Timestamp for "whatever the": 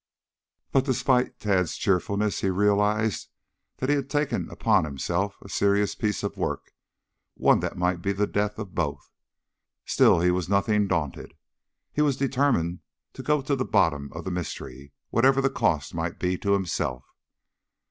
15.11-15.51